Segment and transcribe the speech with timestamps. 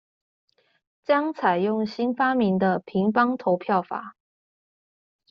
[1.03, 4.15] 將採用新發明的「平方投票法」